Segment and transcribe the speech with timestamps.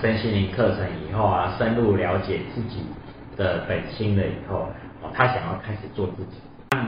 [0.00, 2.82] 身心灵课程以后啊，深入了解自己
[3.36, 4.68] 的本心了以后，
[5.02, 6.38] 哦，他想要开始做自己。
[6.70, 6.84] 但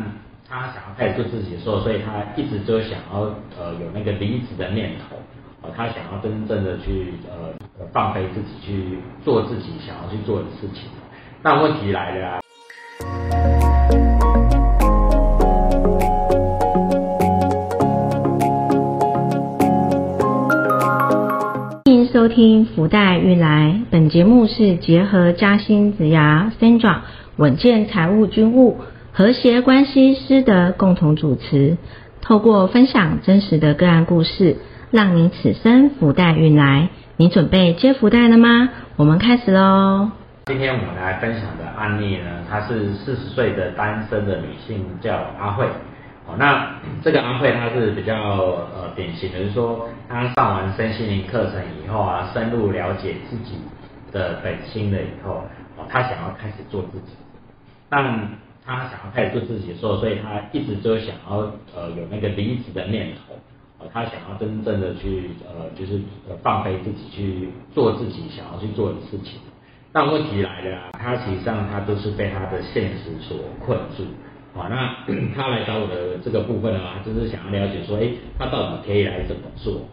[0.48, 3.20] 他想要开始做自己的时候，所以他一直就想要
[3.58, 5.16] 呃有那个离职的念头，
[5.62, 7.54] 哦，他想要真正的去呃
[7.92, 10.90] 放飞自己去做自己想要去做的事情。
[11.42, 12.39] 那问题来了啊！
[22.30, 26.98] 听福袋运来，本节目是结合嘉兴子牙 Sandra
[27.36, 28.78] 稳健财务军务。
[29.12, 31.76] 和谐关系师的共同主持，
[32.22, 34.56] 透过分享真实的个案故事，
[34.92, 36.88] 让你此生福袋运来。
[37.16, 38.70] 你准备接福袋了吗？
[38.96, 40.12] 我们开始喽。
[40.46, 45.66] 今天我们来分享的案例呢，她是四十岁的单身的女性，叫阿慧。
[46.38, 53.58] 那这个安慧她是比较呃典型的，就是说她上完身心灵课程以后啊，深入了解自己
[54.12, 55.42] 的本心了以后，
[55.76, 57.12] 哦，她想要开始做自己，
[57.88, 58.28] 但。
[58.62, 61.38] 他想要开始做自己的时候，所以他一直就想要
[61.74, 63.34] 呃有那个离职的念头，
[63.80, 65.98] 呃，他想要真正的去呃就是
[66.28, 69.40] 呃放飞自己去做自己想要去做的事情。
[69.92, 74.04] 但问题来了，他实际上他都是被他的现实所困住。
[74.54, 74.96] 好，那
[75.36, 78.08] 他来找我的这个部分的话，就是想要了解说，哎，
[78.38, 79.88] 他到底可以来怎么做？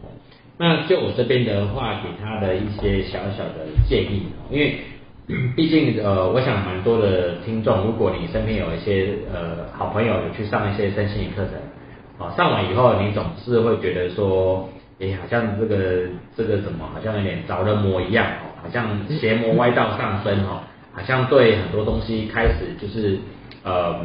[0.58, 4.80] 那就我这边的话，给他的一些小小的建议，因为。
[5.58, 14.69] 毕竟，呃，我想蛮多的听众，如果你身边有一些呃好朋友有去上一些身心灵课程，啊，上完以后你总是会觉得说，
[15.02, 20.61] 哎，好像这个这个怎么，好像有点着了魔一样，哦，好像邪魔歪道上身，哦，
[20.94, 23.19] 好像对很多东西开始就是
[23.66, 23.99] 呃，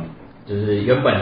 [0.46, 1.14] 就是原本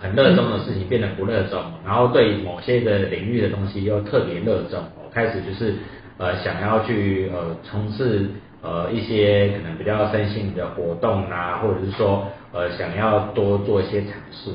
[0.00, 5.74] 很热衷的事情变得不热衷，然后对某些的领域的东西又特别热衷，开始就是
[6.18, 8.28] 呃想要去呃从事。
[8.60, 14.50] 呃，一些可能比较身心的活动啊，或者是说，呃，想要多做一些尝试。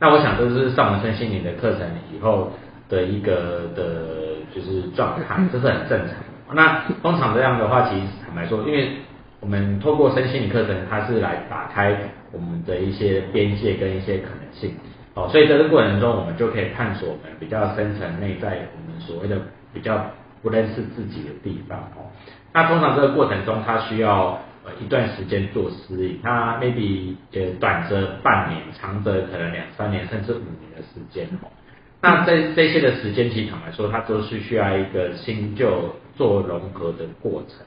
[0.00, 2.50] 那我想这是上完身心灵的课程以后
[2.88, 5.22] 的一个的，就是状态，
[5.52, 6.56] 这是很正常。
[6.56, 8.90] 那通常这样的话，其实坦白说，因为
[9.40, 11.96] 我们透过身心理课程，它是来打开
[12.32, 14.74] 我们的一些边界跟一些可能性。
[15.14, 19.40] 哦，所以在这过程中，我们就可以探索我们比较深层内在，我们所谓的
[19.72, 20.10] 比较
[20.42, 21.78] 不认识自己的地方。
[21.96, 22.10] 哦。
[22.52, 31.48] 那通常这个过程中，它需要呃一段时间做适应，它 maybe 呃短则半年，长则可能两三年甚至五年的时间哦。
[32.02, 37.64] 那这这些的时间，其实坦白说，它都是需要一个新旧做融合的过程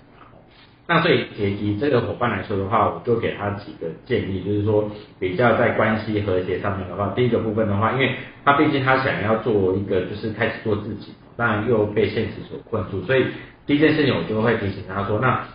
[0.90, 4.90] 那所以以以这个伙伴来说的话，我就给他几个建议，就是说
[5.20, 13.28] 比较在关系和谐上面的话，第一个部分的话，因为他毕竟他想要做一个就是开始做自己，当然又被现实所困住，所以。
[13.68, 15.46] 第一件事情，我就会提醒他说：“那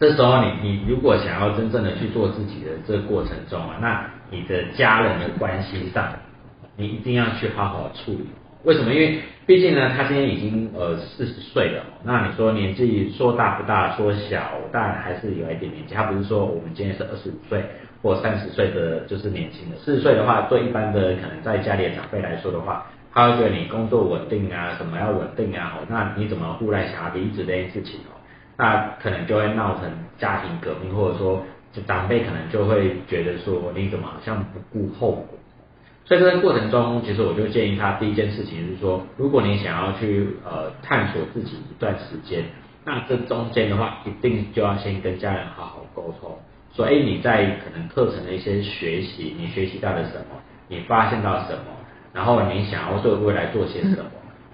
[0.00, 6.10] 这时候，你你如果想要真正的去做自己的这个过程中啊，那你的家人的关系上，
[6.74, 8.26] 你一定要去好好处理。
[8.66, 8.92] 为什么？
[8.92, 11.84] 因为毕竟呢，他今天已经呃四十岁了。
[12.02, 15.94] 那你说年纪说大不大，说小，但还是有一点年纪。
[15.94, 17.62] 他不是说我们今天是二十五岁
[18.02, 19.76] 或三十岁的就是年轻的。
[19.78, 22.84] 四十岁的话，对一般的可能在家里的长辈来说的话。”
[23.14, 28.18] 他会觉得你工作稳定啊，什么要稳定啊，那你怎么忽然想要离职这件事情哦？
[28.58, 29.88] 那可能就会闹成
[30.18, 31.40] 家庭革命，或者说
[31.86, 35.35] 长辈可能就会觉得说你怎么好像不顾后果。
[36.06, 42.44] 所以这个过程中，其实我就建议他第一件事情是说，如果你想要去呃探索自己一段时间，
[42.84, 46.38] 那这中间的话，一定就要先跟家人好好沟通，
[46.74, 50.36] 说哎你在可能课程的一些学习，你学习到了什么，
[50.68, 51.64] 你发现到什么。
[52.12, 54.04] 然后你想要对未来做些什么？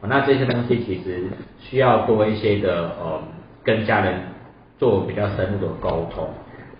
[0.09, 1.29] 那这些东西其实
[1.61, 3.23] 需要多一些的呃，
[3.63, 4.21] 跟家人
[4.79, 6.29] 做比较深入的沟通。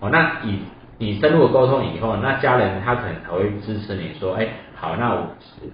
[0.01, 0.59] 哦，那你
[1.03, 5.27] 你深入沟通以后，那家人他可能才会支持你说，哎，好，那我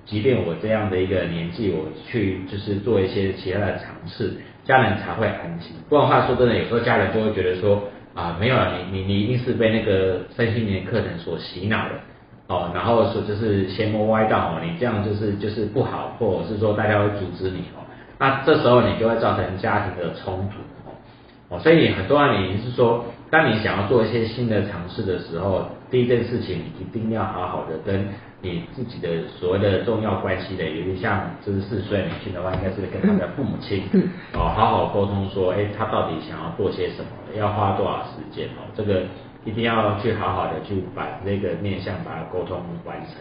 [0.05, 5.75] 即便我这样的一个年纪，我去就是做一些其他的尝试，家人才会安心。
[5.87, 7.83] 不然话说真的，有时候家人就会觉得说，
[8.15, 11.93] 啊，没有了，你你你一定是被那个身心灵课程所洗脑了。
[12.47, 17.85] 哦，然后说就是邪魔歪道哦，你这样就是就是不好，或者是说大家会阻止你哦，
[18.17, 28.07] 那这时候你就会造成家庭的冲突哦，所以很多案例是说，当你想要做一些新的尝试的时候，第一件事情一定要好好的跟
[28.41, 33.83] 你自己的所谓的重要关系的，尤其像就是四十岁女性的话，应该是跟她的父母亲
[34.33, 39.03] 哦好好沟通说，哎，她到底想要做些什么，要花多少时间哦，这个。
[39.45, 43.15] 一定要去好好的去把那个面向把它沟通完成。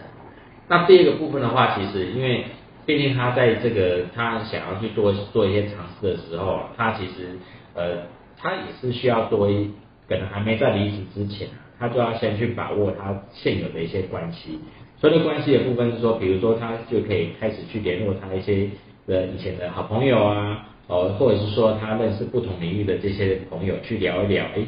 [0.66, 2.44] 那第二个部分的话，其实因为
[2.84, 7.38] 毕竟他在这个他想要去做做一些尝试的时候，他其实
[7.72, 7.99] 呃
[8.37, 9.70] 他也是需要多一，
[10.08, 14.58] 可能还没在离职之前，他就要先去把握他现有的一些关系。
[15.00, 18.69] 所以关系的部分是说，比如说他就可以开始去联络他一些
[19.06, 24.62] 的以前的好朋友啊，哦，或者是说他认识不同领域的这些朋友去聊一聊，哎。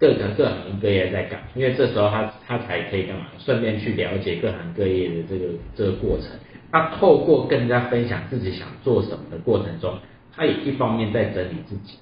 [0.00, 3.26] 各个各行各业在干，因为这时候他他才可以干嘛？
[3.38, 5.46] 顺便去了解各行各业的这个
[5.76, 6.26] 这个过程。
[6.72, 9.94] 他透过跟人家分享自己想做什么的过程中，
[10.34, 11.98] 他也一方面在整理自己。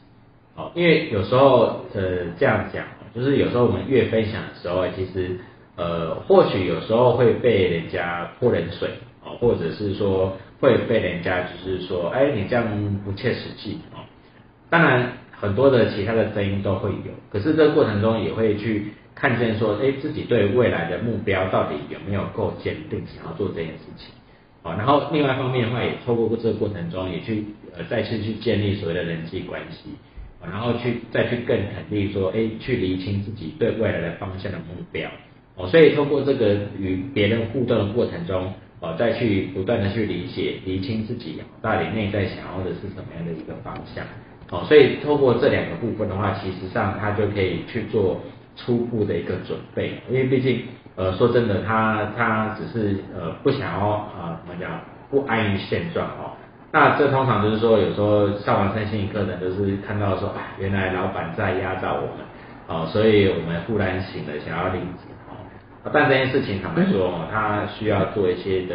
[0.57, 2.85] 哦，因为有时候呃这样讲，
[3.15, 5.39] 就是有时候我们越分享的时候，其实
[5.77, 8.91] 呃或许有时候会被人家泼冷水
[9.25, 12.67] 哦，或者是说会被人家就是说，哎，你这样
[13.05, 14.01] 不切实际哦。
[14.71, 15.13] 当然。
[15.37, 24.15] 很多的其他的声音都会有，可是这个过程中也会去看见说，哎，自己对未来的目标到底有没有够坚定，想要做这件事情。
[24.63, 27.45] 好，然后另外一方面的话，也透过这个过程中，也去
[27.77, 29.91] 呃再次去建立所谓的人际关系，
[30.51, 35.09] 然后去再去更肯定说，哎，去厘清自己对未来的方向的目标。
[35.57, 44.05] 哦，所以透过这个与别人互动的过程中，哦，再去不断的去理解、厘清自己到底内在想要的是什么样的一个方向。
[44.51, 48.21] 哦，所以透过这两个部分的话，其实上他就可以去做
[48.57, 50.63] 初步的一个准备，因为毕竟
[50.97, 54.81] 呃说真的，他他只是呃不想要啊怎么讲
[55.11, 56.33] 不安于现状哦。
[56.75, 62.27] 那这通常就是说，有时候上完三星课程，都是看到说，哎，原来老板在压榨我们，
[62.67, 65.39] 哦，所以我们忽然醒了，想要离职哦。
[65.93, 68.75] 但这件事情坦白说，哦，他需要做一些的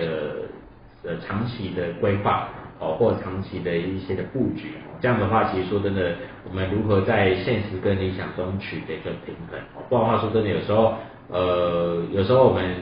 [1.03, 2.47] 呃长期的规划。
[2.81, 6.13] 哦，或长期的一些的布局，这样的话，其实说真的，
[6.47, 9.59] 我们如何在现实跟理想中取得一个平衡？
[9.89, 10.93] 不然话说真的，有时候，
[11.27, 12.73] 呃，有时候我们，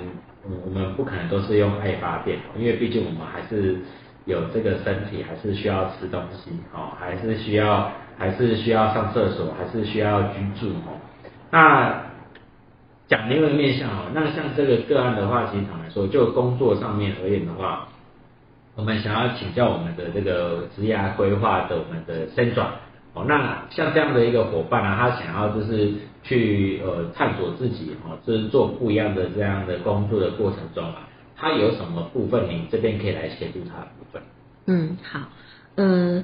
[0.63, 3.77] 我们不可能都是用爱发电，因为毕竟我们还是
[4.27, 10.93] 有这个身体，还是需要吃东西，哦，还是需要，还是需要上厕所，还是需要居住，哦。
[11.49, 12.03] 那
[13.07, 17.87] 讲另外一个面向哦，那像这个个案的话，其实坦白说，就工作上面而言的话。
[18.75, 22.67] 我们想要请教我们的这个职业规划的我们的身转
[23.15, 25.91] 哦，那像这样的一个伙伴呢，他想要就是
[26.21, 31.06] 去呃探索自己哦，就是做不一样的这样的工作的过程中啊，
[31.37, 34.21] 他有什么部分你这边可以来协助他的部分？
[34.65, 35.29] 嗯，好，
[35.75, 36.23] 呃，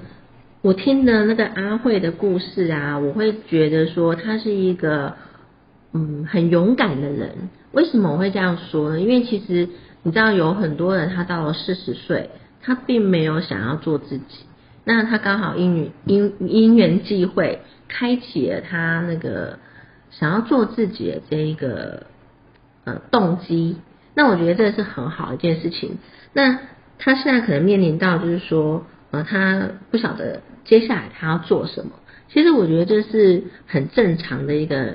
[0.61, 5.13] 我听的那个阿慧的故事啊，我会觉得说他是一个
[5.93, 7.49] 嗯很勇敢的人。
[7.71, 8.99] 为什么我会这样说呢？
[8.99, 9.69] 因为其实
[10.01, 12.29] 你知道有很多人他到了四十岁。
[12.65, 14.45] 他并没有想要做自己，
[14.85, 19.59] 那他刚好因缘因因缘际会，开启了他那个
[20.11, 22.05] 想要做自己的这一个
[22.85, 23.75] 呃动机。
[24.15, 25.97] 那我觉得这是很好一件事情。
[26.33, 26.59] 那
[26.99, 31.91] 他现在可能面临到就是说，呃，他不晓得接下来他要做什么。
[32.29, 34.93] 其实我觉得这是很正常的一个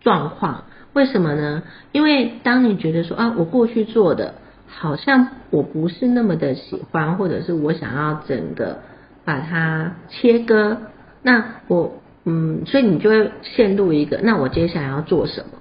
[0.00, 0.64] 状况。
[0.92, 1.62] 为什么呢？
[1.92, 4.34] 因为当你觉得说啊，我过去做的。
[4.74, 8.78] 好像我不是那么的喜欢，或者是我想要整个
[9.22, 10.78] 把它切割，
[11.22, 15.58] 那我嗯，所以你就会陷入一个，那我接下来要做什么？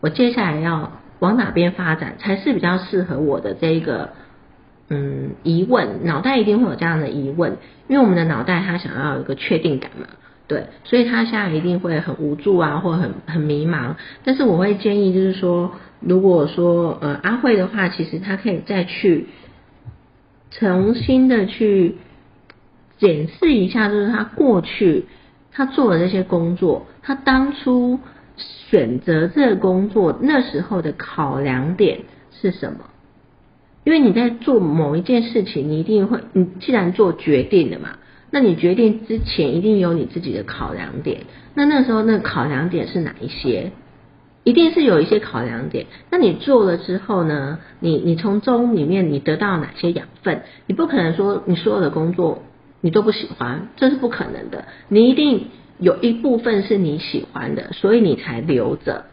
[0.00, 0.92] 我接下来要
[1.24, 4.10] 往哪边发展才是比较适合我的这一个
[4.88, 6.04] 嗯疑问？
[6.04, 7.56] 脑袋一定会有这样的疑问，
[7.88, 10.06] 因为我们的脑袋它想要有一个确定感嘛，
[10.46, 13.94] 对，所以他现在一定会很无助啊，或很很迷茫。
[14.24, 15.72] 但是我会建议就是说。
[16.06, 19.28] 如果说呃阿慧的话，其实她可以再去
[20.50, 21.96] 重新的去
[22.98, 25.06] 检视一下，就是她过去
[25.50, 28.00] 她做的这些工作，她当初
[28.36, 32.00] 选择这个工作那时候的考量点
[32.32, 32.78] 是什么？
[33.84, 37.98] 因为你在做某一件事情，你一定会，你既然做决定了嘛，
[38.30, 41.22] 那你决定之前一定有你自己的考量点。
[41.54, 43.72] 那那时候那考量点是哪一些？
[44.42, 47.60] 一定是有一些考量点，那你做了之后呢？
[47.80, 50.42] 你你从中里面你得到哪些养分？
[50.66, 52.42] 你不可能说你所有的工作
[52.82, 54.66] 你都不喜欢，这是不可能的。
[54.88, 55.46] 你一定
[55.84, 59.04] 有一部分是你喜欢的，所以你才留着，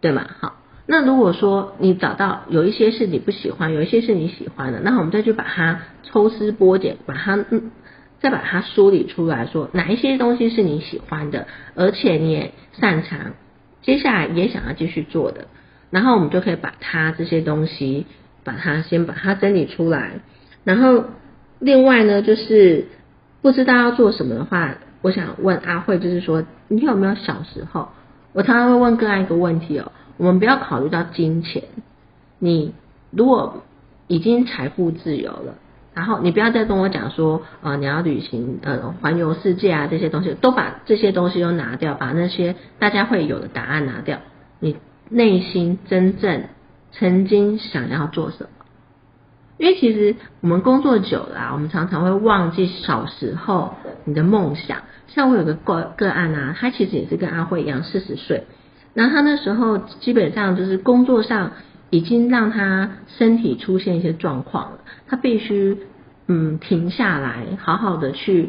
[0.00, 0.26] 对吗？
[0.40, 7.70] 好，那如果说你找到有一些是你不喜欢，有一些是你喜欢的，那我们再去把它抽丝剥茧，把它嗯，
[8.18, 13.34] 再把它梳理出来说哪一些东西是你喜欢的，而且你也擅长。
[13.82, 15.48] 接下来也想要继续做的，
[15.90, 18.06] 然后我们就可以把它这些东西，
[18.42, 20.20] 把它先把它整理出来。
[20.64, 21.04] 然后
[21.58, 22.86] 另外呢，就是
[23.42, 27.88] 不知道要做什么的话，我想问阿慧，就是说你有没有小时候？
[28.32, 31.62] 我常常会问个案一个问题哦，我们不要考虑到金钱，
[32.38, 32.72] 你
[33.10, 33.62] 如果
[34.06, 35.56] 已经财富自由了，
[35.92, 44.20] 然后你不要再跟我讲说，呃，你要旅行，呃，环游世界啊，这些东西都把这些东西都拿掉，把那些大家会有的答案拿掉。
[44.58, 44.78] 你
[45.10, 46.44] 内心真正
[46.92, 48.63] 曾经想要做什么？
[49.58, 54.78] 因为其实我们工作久了，我们常常会忘记小时候你的梦想。
[55.08, 58.44] 像我有个个个案啊，他其实也是跟阿慧一样，四十岁，
[58.94, 61.52] 然后他那时候基本上就是工作上。
[61.90, 65.78] 已经让他身体出现一些状况了，他必须
[66.26, 68.48] 嗯停下来，好好的去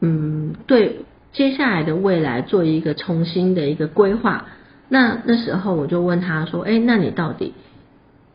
[0.00, 1.00] 嗯对
[1.32, 4.46] 接下来的未来做一个重新的一个规划。
[4.88, 7.52] 那那时候我就问他说：“哎，那你到底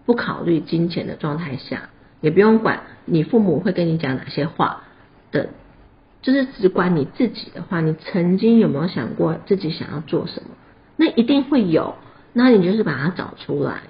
[0.06, 1.90] 不考虑金钱的状态下，
[2.22, 4.84] 也不用管你父母会跟你讲哪些话
[5.32, 5.50] 的，
[6.22, 10.50] 就是只管你自己的话，你曾经有没有想过自己想要做什么？
[10.96, 11.96] 那一定会有，
[12.34, 13.82] 那你就是把它找出来。”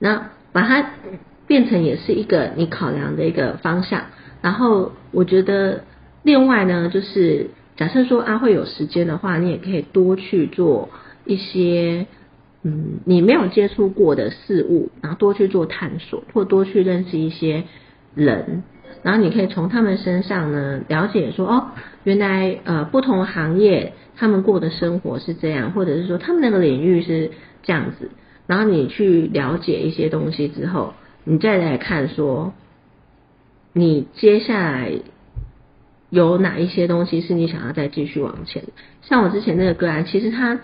[0.00, 0.90] 那把它
[1.46, 4.06] 变成也是一个你考量的一个方向，
[4.42, 5.84] 然后我觉得
[6.22, 10.90] 另外呢，就是假设说阿慧有时间的话，你也可以多去做
[11.24, 12.06] 一些
[12.64, 17.64] 嗯你没有接触过的事物，然后多去做探索，或多去认识一些
[18.14, 18.62] 人，
[19.02, 21.66] 然后你可以从他们身上呢了解说哦，
[22.04, 27.30] 原来呃不同行业他们过的生活是这样，或者是说他们那个领域是
[27.62, 28.10] 这样子。
[28.46, 30.94] 然后你去了解一些东西之后，
[31.24, 32.52] 你再来看说，
[33.72, 34.92] 你接下来
[36.10, 38.64] 有哪一些东西是你想要再继续往前？
[39.02, 40.60] 像我之前那个个案，其实他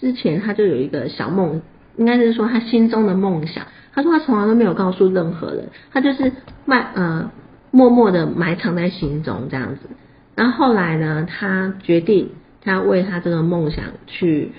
[0.00, 1.62] 之前他就有一个小梦，
[1.96, 3.66] 应该是说他心中的梦想。
[3.94, 6.32] 他说他从来都没有告诉任何人，他就是
[6.64, 7.30] 埋呃
[7.70, 9.88] 默默的埋藏在心中这样子。
[10.34, 12.30] 然后后来呢，他决定
[12.62, 14.52] 他为他这个梦想去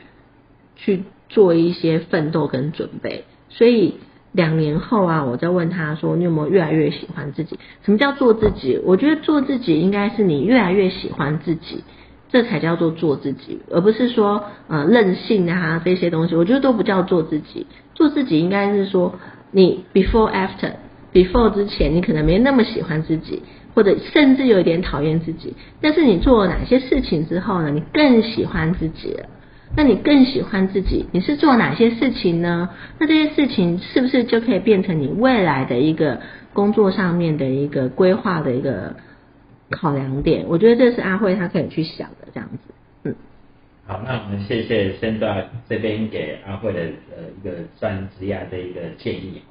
[0.76, 1.04] 去。
[1.30, 3.96] 做一些奋斗跟准备，所以
[4.32, 7.60] 两年后啊，我在问他说：“你有没有越来越喜欢自己？
[7.84, 8.80] 什么叫做自己？
[8.86, 11.84] 我觉得做自己应该是你越来越喜欢自己，
[12.30, 16.36] 这才叫做做自己，而不是说呃任性啊这些东西。
[16.36, 17.68] 我觉得都不叫做自己。
[17.94, 19.16] 做自己应该是说
[19.52, 20.74] 你 before after
[21.14, 23.44] before 之前，你可能没那么喜欢自己，
[23.74, 25.56] 或者甚至有一点讨厌自己。
[25.82, 27.70] 但是你做了哪些事情之后呢？
[27.70, 29.26] 你更喜欢自己了。”
[29.76, 31.08] 那你更喜欢自己？
[31.12, 32.70] 你是做哪些事情呢？
[33.00, 36.22] 那这些事情是不是就可以变成你未来的一个
[36.54, 38.96] 工作上面的一个规划的一个
[39.70, 40.46] 考量点？
[40.48, 42.74] 我觉得这是阿慧她可以去想的这样子。
[43.04, 43.16] 嗯，
[43.86, 49.42] 好，那我们谢谢现在这边给阿慧的呃一个专职业的一个建议。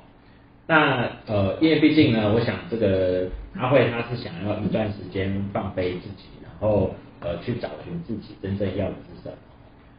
[0.67, 9.37] 那呃，因为毕竟呢，我想这个阿慧她是想要一段时间放飞自己，然后呃去找寻自己真正要的是什么。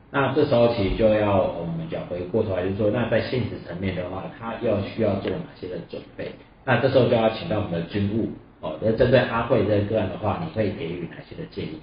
[0.10, 6.32] 那这时候其实就要我们讲回过头来，就是说，那在现实层面的话，他要需要做哪些的准备？
[6.66, 8.30] 那这时候就要请到我们的军务
[8.62, 11.80] 哦，那针对阿慧这个个案的话，你会给予哪些的建议？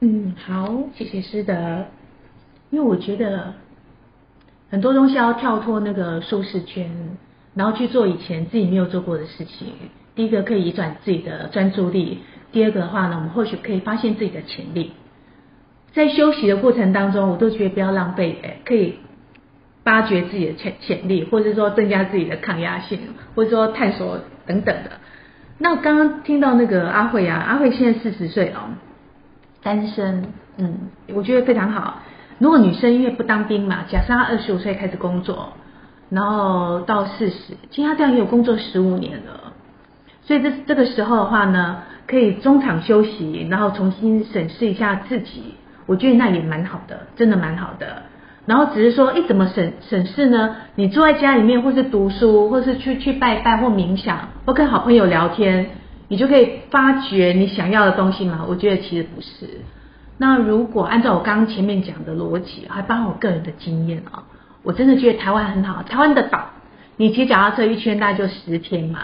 [0.00, 1.84] 嗯，好，谢谢师德。
[2.70, 3.54] 因为我觉得
[4.68, 7.16] 很多东西要跳脱那个舒适圈，
[7.54, 9.68] 然后去做以前自己没有做过的事情。
[10.16, 12.18] 第一个可以移转自己的专注力，
[12.50, 14.92] 第二个的话呢，我们或许可以发现自己的潜力。
[15.92, 18.96] 在休息的过程当中，我都觉得不要浪费，哎，可以
[19.84, 22.98] 发掘自己的潜潜力，或者说增加自己的抗压性，
[23.34, 24.90] 或者说探索等等的。
[25.58, 28.68] 那刚刚听到那个阿慧啊，阿慧现在四十岁哦，
[29.62, 30.24] 单身，
[30.58, 32.02] 嗯，我觉得非常好。
[32.38, 35.54] 如果女生因为不当兵嘛，假设她二十五岁开始工作，
[36.10, 39.52] 然后到四十，其实她这样也有工作十五年了，
[40.22, 45.54] 所以这这个时候的话呢，可以中场休息，然后重新审视一下自己。
[45.86, 48.02] 我觉得那也蛮好的，真的蛮好的。
[48.46, 50.56] 然后只是说，哎，怎么审审视呢？
[50.76, 55.70] 你坐在家里面，或是读书，或是去去拜拜或冥想，或跟好朋友聊天，
[56.08, 58.46] 你就可以发掘你想要的东西吗？
[58.48, 59.60] 我觉得其实不是。
[60.18, 64.22] 那如果按照我刚刚前面讲的逻辑，还包括我个人的经验啊，
[64.62, 65.82] 我真的觉得台湾很好。
[65.82, 66.50] 台湾的岛，
[66.96, 69.00] 你骑脚踏车一圈大概就十天嘛，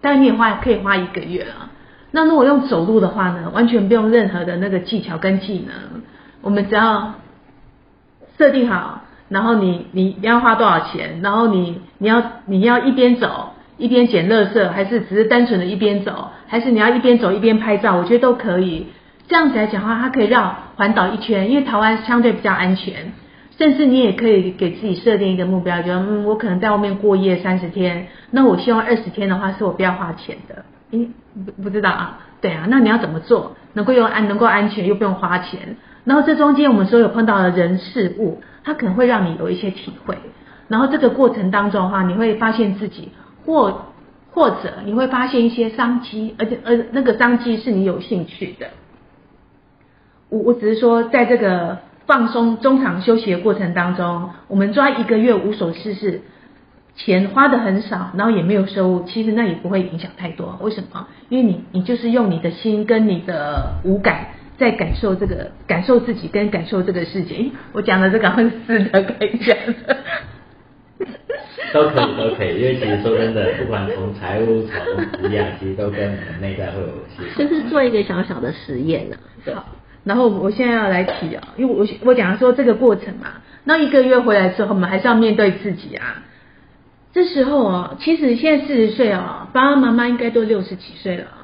[0.00, 1.70] 但你也花可以花一个月啊。
[2.10, 6.02] 那如果用走路的话呢，完全不用任何的那个技巧跟技能。
[6.42, 7.14] 我们只要
[8.38, 18.86] 设定好，然后你你你要花多少钱，然后你你要你要一边走一边捡垃圾，还是只是单纯的一边走，还是你要一边走一边拍照，我觉得都可以。
[19.28, 23.12] 这样子来讲的话，它可以绕环岛一圈，因为台湾相对比较安全。
[23.58, 30.64] 甚至你也可以给自己设定一个目标，就嗯，我可能在外面过夜三十天，那我希望二十天的话是我不要花钱的。
[30.90, 31.08] 诶，
[31.44, 35.76] 不不知道啊，对啊，那你要怎么做，能够又安能够安全又不用花钱？
[36.04, 40.16] 然后这中间我们所有碰到的人事物，它可能会让你有一些体会。
[40.68, 43.10] 然后这个过程当中的话，你会发现自己
[43.44, 43.82] 或
[44.30, 48.68] 或者你会发现一些商机，而且而那个商机是你有兴趣的。
[50.28, 56.22] 我我只是说，在这个放松中场休息的过程当中，我们抓一个月无所事事，
[56.96, 60.58] 钱花的很少，然后也没有收入，其实那也不会影响太多。
[60.62, 61.06] 为什么？
[61.28, 64.28] 因为你你就是用你的心跟你的五感
[64.58, 67.34] 在感受这个，感受自己跟感受这个世界。
[67.34, 69.56] 诶我讲的这个很是的，可以讲
[69.86, 69.96] 的。
[71.72, 77.42] 都可以，都可以，因为其实说真的，不管从财务、从职业，其实都跟我们内在会有些。
[77.42, 79.16] 就是做一个小小的实验呢、
[79.54, 79.64] 好，
[80.04, 86.22] 然后我现在要来提啊，因为我我讲说这个过程嘛，那一个月回来之后，我们还是要面对自己啊。
[87.14, 91.41] 这时候啊，其实现在四十岁哦，爸爸妈妈应该都六十几岁了啊。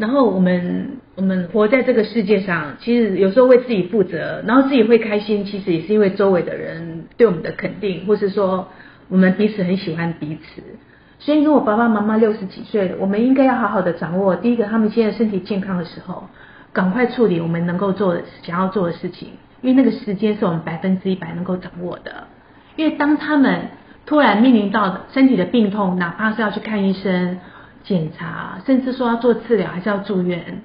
[0.00, 8.68] 然后我们我们活在这个世界上，其实有时候为自己负责，然后自己会开心，其实也是因为周围的人对我们的肯定，或是说
[9.08, 10.62] 我们彼此很喜欢彼此。
[11.18, 16.24] 所以，如果爸爸妈妈六十几岁了，我们应该要好好的掌握第一个，他们现在身体健康的时候，
[16.72, 19.28] 赶快处理我们能够做的、想要做的事情，
[19.60, 22.28] 因为那个时间是我们百分之一百能够掌握的。
[22.76, 23.68] 因为当他们
[24.06, 27.38] 突然面临到身体的病痛，哪怕是要去看医生、
[27.82, 30.62] 检查，甚至说要做治疗，还是要住院，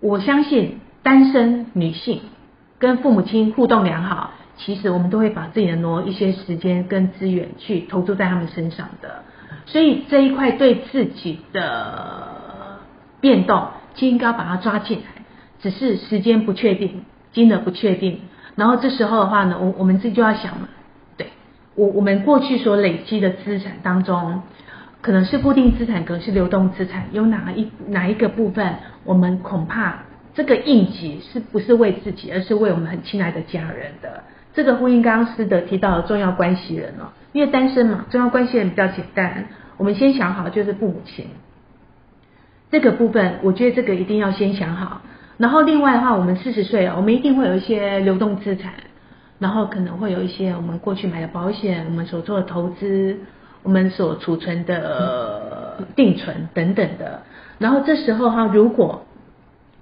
[0.00, 2.20] 我相信单身女性
[2.78, 9.22] 跟父母亲互动良好，其实我们都会把自己的挪一些时间跟资源去投注在他们身上的。
[9.64, 12.78] 所以这一块对自己的
[13.20, 15.22] 变动，就应该把它抓进来，
[15.60, 18.20] 只是时间不确定，金额不确定。
[18.54, 20.68] 然后这时候的话呢，我我们自己就要想嘛，
[21.16, 21.28] 对
[21.74, 24.42] 我我们过去所累积的资产当中，
[25.06, 30.02] 可能是固定资产，可能是流动资产，有哪一哪一个部分，我们恐怕
[30.34, 34.24] 这个应急是不是为自己，而是为我们很亲爱的家人的。
[34.52, 39.46] 这个呼应刚刚师德提到的重要关系人哦，因为单身嘛，重要关系人比较简单，
[39.76, 41.26] 我们先想好就是父母亲
[42.72, 45.02] 这个部分，我觉得这个一定要先想好。
[45.36, 48.72] 然后另外的话，我们四十岁，我们一定会有一些流动资产，
[49.38, 53.20] 然后可能会有一些我们过去买的保险，我们所做的投资，
[53.66, 57.22] 我们所储存的定存等等的。
[57.58, 59.04] 然后这时候哈，如果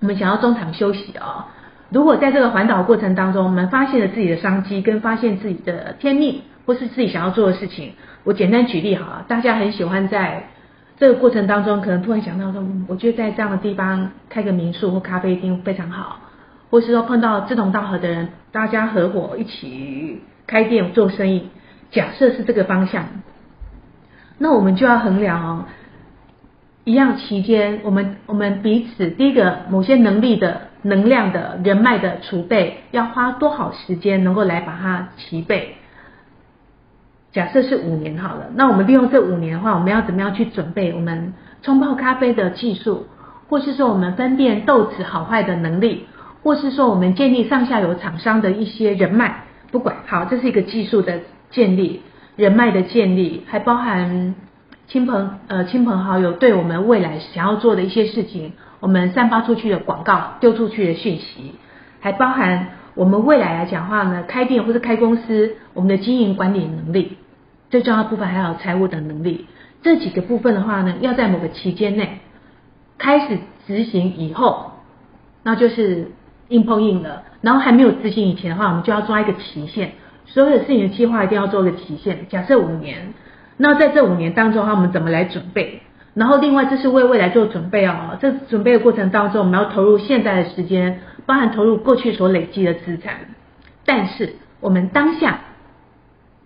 [0.01, 1.49] 我们想要中场休息啊、
[1.91, 7.93] 如果在这个环岛过程当中，我们发现了自己的商机，跟发现自己的天命，或是自己想要做的事情，
[8.25, 10.49] 我简单举例好了，大家很喜欢在
[10.97, 16.21] 这个过程当中，可能突然想到说，我觉得在这样的地方开个民宿或咖啡厅非常好，
[16.71, 21.49] 或是说碰到志同道合的人，大家合伙一起开店做生意，
[21.91, 23.05] 假设是这个方向，
[24.39, 25.65] 那我们就要衡量哦。
[26.85, 35.77] 一样期间，我们我们彼此第一个某些能力的、能量的、人脉的储备，要花多少时间能够来把它齐备？
[37.33, 43.07] 假设是五年好了，那我们利用这五年的话，我们要怎么样去准备我们冲泡咖啡的技术，
[43.49, 46.07] 或是说我们分辨豆子好坏的能力，
[46.43, 51.21] 或是说我们建立上下游厂商的一些人脉，不管好，这是一个技术的
[51.51, 52.03] 建立、
[52.37, 54.35] 人脉的建立，还包含
[54.89, 61.55] 亲朋呃亲朋好友对我们未来想要做的一些事情，我们散发出去的广告、丢出去的讯息，
[62.01, 67.17] 还包含我们未来来讲话呢，开店或是开公司，我们的经营管理能力，
[67.71, 69.47] 最重要的部分还有财务的能力，
[69.83, 72.19] 这几个部分的话呢，要在某个期间内
[72.99, 74.73] 开始执行以后，
[75.43, 76.13] 那就是
[76.49, 77.23] 硬碰硬了。
[77.41, 79.93] 然后还没有执行以前的话，我们就要抓一个期限，
[80.27, 82.29] 所有的事情的计划一定要做个期限。
[82.29, 83.15] 假设五年，
[83.57, 85.83] 那在这五年当中的话，我们怎么来准备？
[86.15, 88.17] 然后另外这是为未来做准备哦。
[88.21, 93.15] 这准备的过程当中，我们要投入现在的时间，包含投入过去所累积的资产。
[93.85, 95.41] 但是我们当下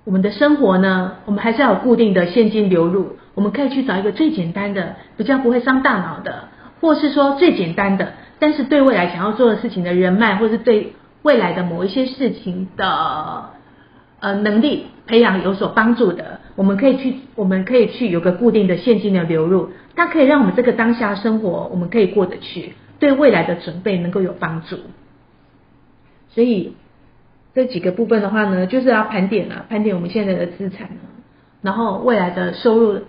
[0.04, 3.16] 我们的生活呢，我们还是要有固定的现金流入。
[3.34, 6.48] 我们可以去找一个最简单的、比较不会伤大脑的，
[6.80, 13.50] 或是说最简单的，但是对未来想要做的事情的人脉，或是对未来的某一些事情的
[14.20, 24.76] 呃能力培养有所帮助的，我们可以去，我们可以去有个固定的现金的流入，它可以让我们这个当下生活我们可以过得去，对未来的准备能够有帮助。
[26.30, 26.74] 所以
[27.54, 30.88] 这几个部分的话呢，就是要盘点啊，盘点我们现在的资产，
[31.62, 33.00] 然后未来的收入，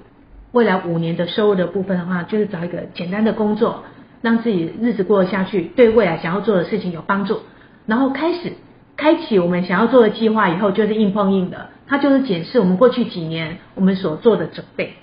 [0.51, 3.83] 未来五年的收入的部分的话，就是找一个简单的工作，
[4.21, 7.41] 让自己日子过得下去，对未来想要做的事情有帮助，
[7.85, 8.53] 然后开始
[8.99, 14.95] 开启我们想要做的计划以后，就是硬碰硬的，它就是检视我们过去几年我们所做的准备。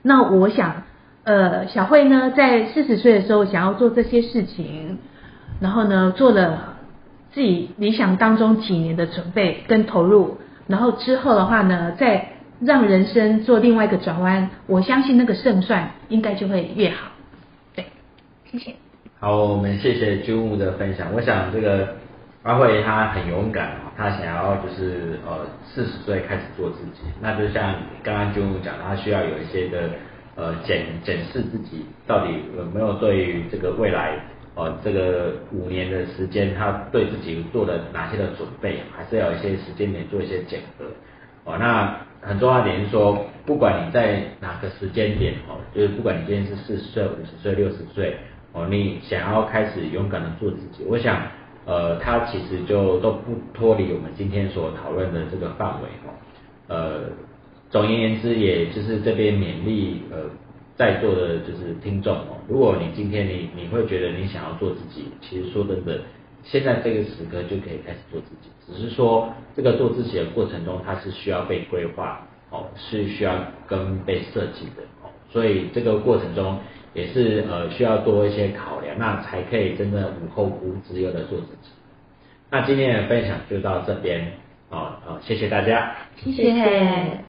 [0.00, 0.84] 那我想，
[1.24, 4.96] 呃，小慧呢，在四十岁的时候想要做这些事情，
[5.60, 6.78] 然后呢，做了
[7.32, 12.30] 自己理想当中几年的准备跟投入，然后之后的话呢，再
[12.60, 17.08] 让人生做另外一个转弯，我相信那个胜算应该就会越好。
[17.74, 17.84] 对，
[18.50, 18.74] 谢谢。
[19.20, 21.08] 好，我们谢谢军务的分享。
[21.14, 21.96] 我想这个
[22.44, 27.00] 阿慧她很勇敢，她想要就是呃四十岁开始做自己。
[27.20, 29.88] 那就像刚刚君武讲，她需要有一些的
[30.36, 34.18] 呃检检视自己到底有没有对于这个未来
[34.56, 40.84] 呃这个五年的时间，她对自己做了哪些的准备，还是要有一些时间点做一些检核。
[41.44, 48.18] 哦，那很重要一点是说，不管你在哪个时间点哦，就是不管你今天是四十岁、五十岁、六十岁
[48.52, 51.22] 哦，你想要开始勇敢的做自己，我想，
[51.66, 56.12] 呃，它其实就都不脱离我们今天所讨论的这个范围哦。
[56.68, 57.00] 呃，
[57.70, 60.30] 总而言之，也就是这边勉励呃
[60.76, 66.00] 在座的就是听众哦，如果你今天你你会觉得你想要做自己，其实说真的。
[66.46, 73.34] 现在这个时刻就可以开始做自己，只是说这个做自己的过程中，它是需要被规划哦，是需要
[73.66, 76.58] 跟被设计的哦，所以这个过程中
[76.94, 81.70] 也是呃需要多一些考量，那才可以真的无后顾之忧的做自己。
[82.50, 84.32] 那今天的分享就到这边
[84.70, 87.20] 哦，好，谢谢大家，谢谢。